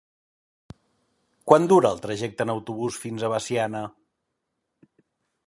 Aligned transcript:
Quant 1.51 1.67
dura 1.73 1.91
el 1.97 2.01
trajecte 2.07 2.47
en 2.47 2.53
autobús 2.55 2.99
fins 3.05 3.27
a 3.27 3.31
Veciana? 3.35 3.85